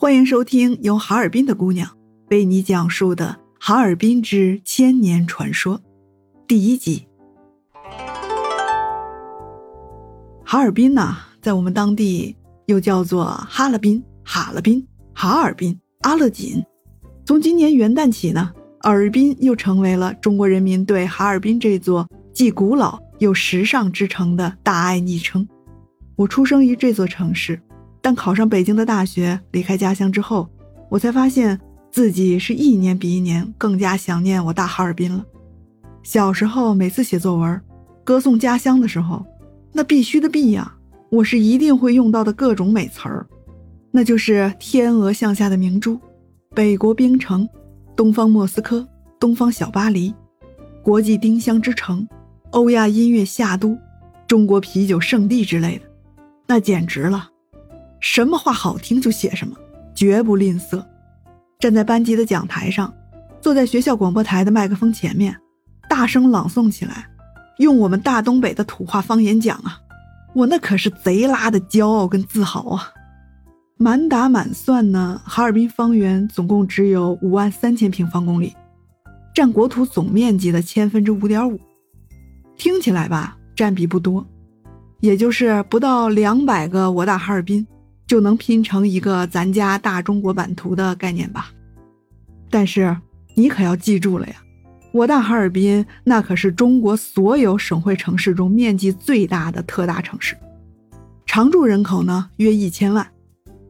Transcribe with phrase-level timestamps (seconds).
[0.00, 1.90] 欢迎收听由哈尔滨的姑娘
[2.30, 5.76] 为你讲述的《哈尔滨之千年传说》
[6.46, 7.08] 第一集。
[10.44, 16.64] 哈尔滨呢，在我们当地又叫做哈勒滨、哈勒滨、哈尔滨、阿勒锦。
[17.26, 18.52] 从今年元旦起呢，
[18.82, 25.48] 尔滨又成为了中国人民对哈尔滨这座既古老又时尚之城的大爱昵称。
[26.14, 27.60] 我出生于这座城市，
[28.08, 30.48] 但考上北京的大学，离开家乡之后，
[30.88, 31.60] 我才发现
[31.90, 35.22] 自己是一年比一年更加想念我大哈尔滨了。
[36.02, 37.60] 小时候每次写作文，
[38.04, 39.26] 歌颂家乡的时候，
[39.74, 40.74] 那必须的必呀，
[41.10, 43.26] 我是一定会用到的各种美词儿，
[43.90, 46.00] 那就是天鹅向下的明珠，
[46.54, 47.46] 北国冰城，
[47.94, 48.88] 东方莫斯科，
[49.20, 50.14] 东方小巴黎，
[50.82, 52.08] 国际丁香之城，
[52.52, 53.76] 欧亚音乐夏都，
[54.26, 55.84] 中国啤酒圣地之类的。
[56.46, 57.28] 那简直了，
[58.00, 59.56] 什么话好听就写什么，
[59.94, 60.84] 绝不吝啬。
[61.58, 62.92] 站在班级的讲台上，
[63.40, 65.36] 坐在学校广播台的麦克风前面，
[65.88, 67.08] 大声朗诵起来，
[67.58, 69.80] 用我们大东北的土话方言讲啊，
[70.34, 72.92] 我那可是贼拉的骄傲跟自豪啊！
[73.76, 78.54] 满打满算呢，哈尔滨方圆总共只有五万三千平方公里，
[79.34, 81.58] 占国土总面积的千分之五点五。
[82.56, 84.24] 听起来吧，占比不多。
[85.00, 87.64] 也就是不到两百个我大哈尔滨，
[88.08, 91.52] 就能拼成一个咱家大中国版图的概念吧。
[92.50, 92.96] 但是
[93.34, 94.34] 你可要记住了呀，
[94.90, 100.34] 我大哈尔滨那可是中国所有省会城市中面积最大的特大城市，
[101.26, 103.06] 常住人口呢约一千万，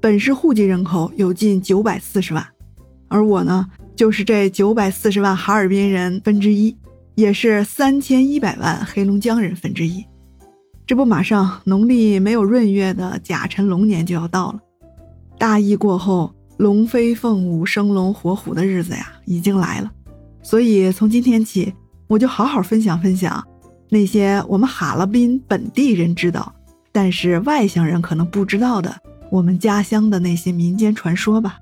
[0.00, 2.44] 本市户籍人口有近九百四十万，
[3.08, 6.76] 而我呢就是这九百四十万哈尔滨人分之一，
[7.14, 10.04] 也是三千一百万黑龙江人分之一。
[10.86, 14.60] 这不，马上农历没有闰月的甲辰龙年就要到了，
[15.38, 19.90] 大疫过后，龙飞凤舞、生龙活虎的日子呀，已经来了。
[20.42, 21.72] 所以从今天起，
[22.06, 23.42] 我就好好分享分享
[23.88, 26.54] 那些我们哈尔滨本地人知道，
[26.92, 28.94] 但是外乡人可能不知道的
[29.30, 31.58] 我们家乡的那些民间传说吧。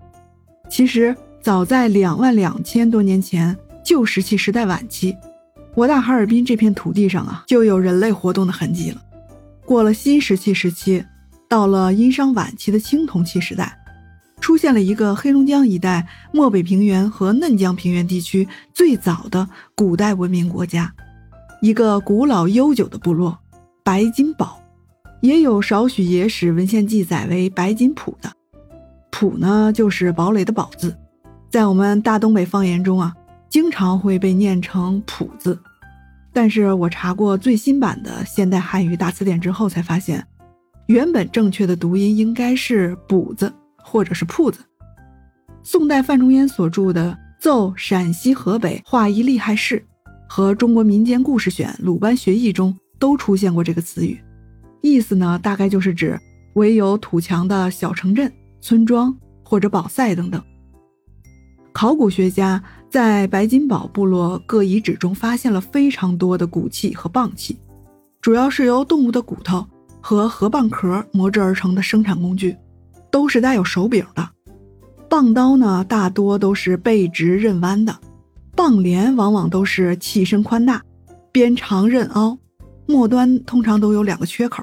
[0.68, 5.16] 其实，早在两万两千多年前，旧石器时代晚期，
[5.76, 9.00] 我大哈尔滨这片土地上啊，就有人类活动的痕迹了。
[9.64, 11.04] 过了新石器时期，
[11.48, 13.78] 到了殷商晚期的青铜器时代，
[14.40, 20.92] 出现了一个黑龙江一带漠北平原和嫩江平原地区最早的古代文明国家，
[21.60, 23.38] 一个古老悠久的部落——
[23.84, 24.60] 白金堡，
[25.20, 28.30] 也有少许野史文献记载为白金堡的。
[29.10, 30.96] 堡呢，就是堡垒的堡字，
[31.48, 33.14] 在我们大东北方言中啊，
[33.48, 35.56] 经常会被念成堡字。
[36.32, 40.26] 但是我查过最新版的现代汉语大词典之后，才发现，
[40.86, 43.52] 原本正确的读音应该是“补子”
[43.84, 44.60] 或者是“铺子”。
[45.62, 49.78] 宋代范仲淹所著的《奏陕西河北画一厉害事》
[50.28, 54.18] 和《中国民间故事选·鲁班学艺》中都出现过这个词语，
[54.80, 56.18] 意思呢，大概就是指
[56.54, 60.42] 围有土墙的小城镇、村庄或者堡塞等等。
[61.72, 62.62] 考古学家。
[62.90, 67.56] 在白金堡部落各遗址中，发现了非常多的骨器和蚌器，
[68.20, 69.66] 主要是由动物的骨头
[69.98, 72.54] 和河蚌壳磨制而成的生产工具，
[73.10, 74.28] 都是带有手柄的。
[75.08, 77.94] 蚌刀呢，大多都是背直刃弯的；
[78.54, 80.82] 蚌镰往往都是器身宽大，
[81.32, 82.36] 边长刃凹，
[82.84, 84.62] 末端通常都有两个缺口。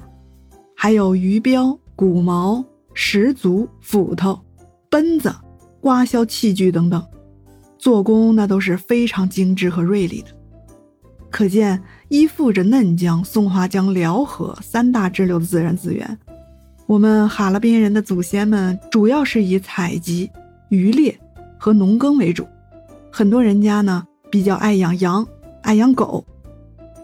[0.76, 4.40] 还有鱼镖、骨矛、石足、斧头、
[4.88, 5.34] 奔子、
[5.90, 7.04] 刮削器具等等。
[7.80, 10.28] 做工那都是非常精致和锐利的，
[11.32, 16.20] 可见依附着嫩江、松花江、辽河三大支流的自然资源，
[16.86, 20.30] 我们哈尔滨人的祖先们主要是以采集、
[20.70, 21.20] 渔猎
[21.58, 22.46] 和农耕为主。
[23.12, 25.28] 很多人家呢比较爱养羊、
[25.64, 26.24] 爱养狗，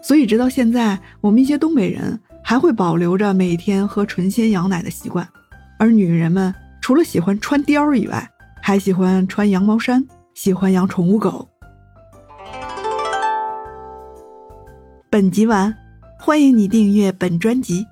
[0.00, 5.26] 所以直到现在，我们一些东北人还会保留着每天喝纯鲜羊奶的习惯。
[5.76, 8.30] 而女人们除了喜欢穿貂以外，
[8.66, 10.04] 还喜欢穿羊毛衫。
[10.34, 11.48] 喜欢养宠物狗。
[15.08, 15.72] 本集完，
[16.18, 17.82] 欢迎你订阅本专辑《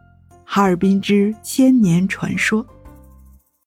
[0.44, 2.66] 哈尔滨之千年传说》。